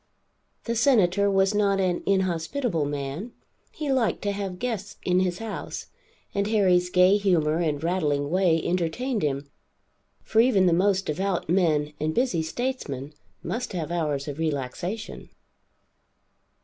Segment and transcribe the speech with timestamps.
[0.63, 3.33] The Senator was not an inhospitable man,
[3.71, 5.89] he liked to have guests in his house,
[6.33, 9.47] and Harry's gay humor and rattling way entertained him;
[10.23, 15.29] for even the most devout men and busy statesmen must have hours of relaxation.